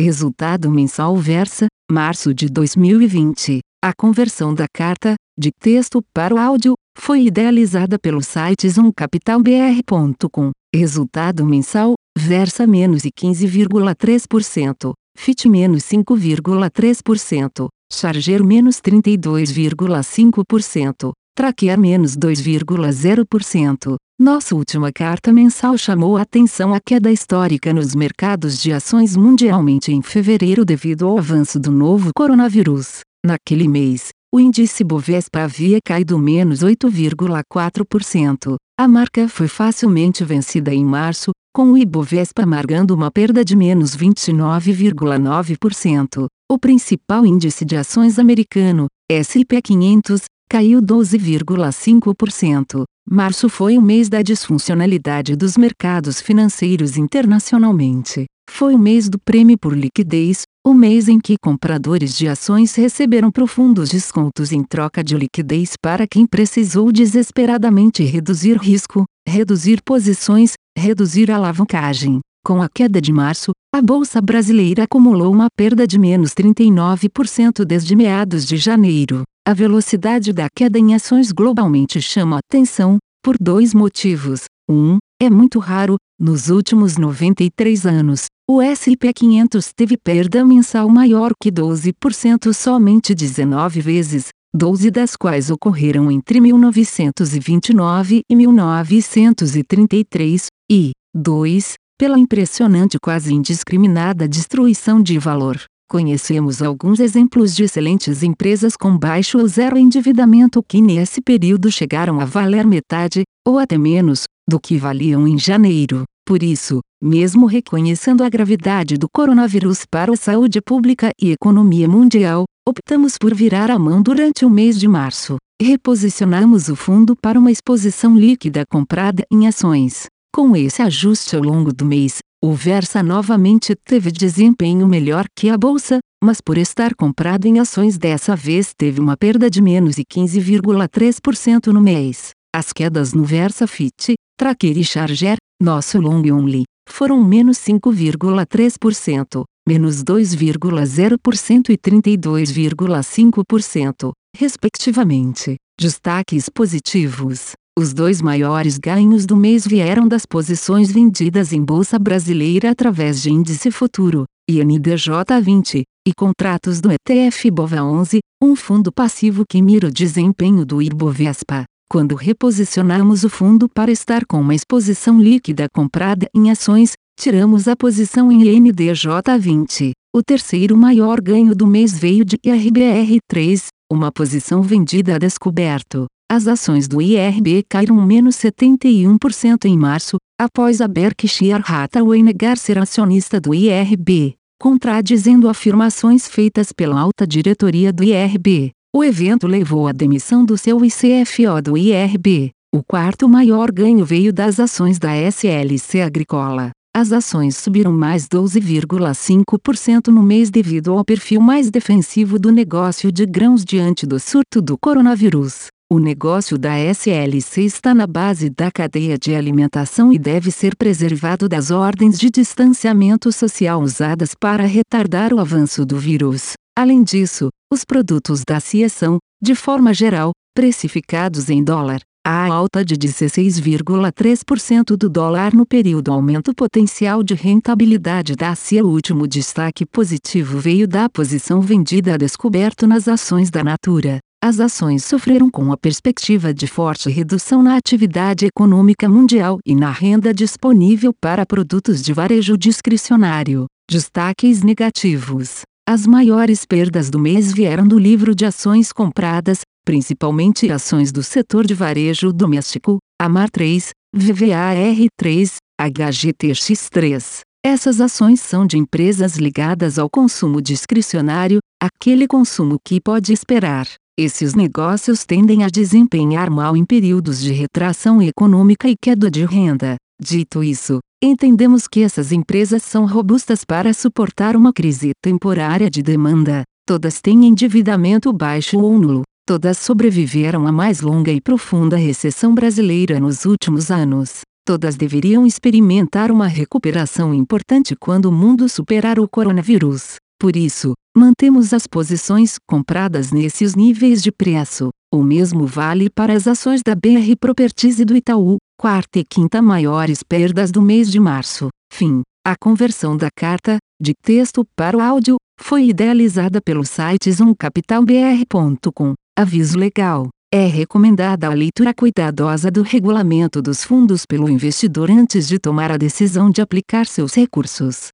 [0.00, 3.60] Resultado mensal Versa, março de 2020.
[3.80, 10.50] A conversão da carta, de texto para o áudio, foi idealizada pelo site zoomcapitalbr.com.
[10.74, 23.94] Resultado mensal, Versa menos 15,3%, FIT menos 5,3%, Charger menos 32,5%, Tracker menos 2,0%.
[24.18, 29.90] Nossa última carta mensal chamou a atenção a queda histórica nos mercados de ações mundialmente
[29.90, 33.00] em fevereiro devido ao avanço do novo coronavírus.
[33.26, 38.54] Naquele mês, o índice Bovespa havia caído menos 8,4%.
[38.78, 43.96] A marca foi facilmente vencida em março, com o Ibovespa marcando uma perda de menos
[43.96, 46.26] 29,9%.
[46.48, 52.84] O principal índice de ações americano, S&P 500, caiu 12,5%.
[53.08, 58.24] Março foi o mês da disfuncionalidade dos mercados financeiros internacionalmente.
[58.50, 63.30] Foi o mês do prêmio por liquidez, o mês em que compradores de ações receberam
[63.30, 71.30] profundos descontos em troca de liquidez para quem precisou desesperadamente reduzir risco, reduzir posições, reduzir
[71.30, 72.20] alavancagem.
[72.44, 77.96] Com a queda de março, a bolsa brasileira acumulou uma perda de menos 39% desde
[77.96, 79.22] meados de janeiro.
[79.48, 84.42] A velocidade da queda em ações globalmente chama atenção, por dois motivos.
[84.70, 91.32] Um, é muito raro, nos últimos 93 anos, o S&P 500 teve perda mensal maior
[91.42, 101.74] que 12% somente 19 vezes, 12 das quais ocorreram entre 1929 e 1933, e 2.
[101.96, 105.62] Pela impressionante quase indiscriminada destruição de valor.
[105.88, 112.18] Conhecemos alguns exemplos de excelentes empresas com baixo ou zero endividamento que nesse período chegaram
[112.18, 116.02] a valer metade, ou até menos, do que valiam em janeiro.
[116.26, 122.44] Por isso, mesmo reconhecendo a gravidade do coronavírus para a saúde pública e economia mundial,
[122.66, 125.36] optamos por virar a mão durante o mês de março.
[125.62, 130.06] Reposicionamos o fundo para uma exposição líquida comprada em ações.
[130.34, 135.56] Com esse ajuste ao longo do mês, o Versa novamente teve desempenho melhor que a
[135.56, 141.68] bolsa, mas por estar comprado em ações dessa vez teve uma perda de menos 15,3%
[141.68, 142.30] no mês.
[142.52, 150.02] As quedas no Versa Fit, Tracker e Charger, nosso long only, foram menos 5,3%, menos
[150.02, 155.54] 2,0% e 32,5%, respectivamente.
[155.80, 157.52] Destaques positivos.
[157.76, 163.32] Os dois maiores ganhos do mês vieram das posições vendidas em bolsa brasileira através de
[163.32, 170.64] índice futuro, INDJ20, e contratos do ETF BOVA11, um fundo passivo que mira o desempenho
[170.64, 171.64] do Ibovespa.
[171.90, 177.74] Quando reposicionamos o fundo para estar com uma exposição líquida comprada em ações, tiramos a
[177.74, 179.90] posição em INDJ20.
[180.14, 186.06] O terceiro maior ganho do mês veio de IRBR3, uma posição vendida a descoberto.
[186.34, 192.76] As ações do IRB caíram menos 71% em março, após a Berkshire Hathaway negar ser
[192.76, 198.72] acionista do IRB, contradizendo afirmações feitas pela alta diretoria do IRB.
[198.92, 202.50] O evento levou à demissão do seu ICFO do IRB.
[202.74, 206.72] O quarto maior ganho veio das ações da SLC Agricola.
[206.92, 213.24] As ações subiram mais 12,5% no mês devido ao perfil mais defensivo do negócio de
[213.24, 215.68] grãos diante do surto do coronavírus.
[215.94, 221.48] O negócio da SLC está na base da cadeia de alimentação e deve ser preservado
[221.48, 226.54] das ordens de distanciamento social usadas para retardar o avanço do vírus.
[226.76, 232.00] Além disso, os produtos da CIA são, de forma geral, precificados em dólar.
[232.26, 238.84] A alta de 16,3% do dólar no período aumenta o potencial de rentabilidade da CIA.
[238.84, 244.60] O último destaque positivo veio da posição vendida a descoberto nas ações da Natura as
[244.60, 250.34] ações sofreram com a perspectiva de forte redução na atividade econômica mundial e na renda
[250.34, 253.64] disponível para produtos de varejo discricionário.
[253.90, 255.62] Destaques negativos.
[255.88, 261.66] As maiores perdas do mês vieram do livro de ações compradas, principalmente ações do setor
[261.66, 264.76] de varejo doméstico, Amar 3, VVAR
[265.16, 267.40] 3, HGTX 3.
[267.64, 273.86] Essas ações são de empresas ligadas ao consumo discricionário, aquele consumo que pode esperar.
[274.16, 279.96] Esses negócios tendem a desempenhar mal em períodos de retração econômica e queda de renda.
[280.22, 286.62] Dito isso, entendemos que essas empresas são robustas para suportar uma crise temporária de demanda.
[286.86, 289.22] Todas têm endividamento baixo ou nulo.
[289.44, 294.42] Todas sobreviveram à mais longa e profunda recessão brasileira nos últimos anos.
[294.64, 300.16] todas deveriam experimentar uma recuperação importante quando o mundo superar o coronavírus.
[300.40, 304.88] Por isso, mantemos as posições compradas nesses níveis de preço.
[305.12, 309.62] O mesmo vale para as ações da BR Properties e do Itaú, quarta e quinta
[309.62, 311.68] maiores perdas do mês de março.
[311.92, 312.22] Fim.
[312.46, 319.14] A conversão da carta, de texto para o áudio, foi idealizada pelo site zoomcapitalbr.com.
[319.38, 320.28] Aviso legal.
[320.52, 325.96] É recomendada a leitura cuidadosa do regulamento dos fundos pelo investidor antes de tomar a
[325.96, 328.13] decisão de aplicar seus recursos.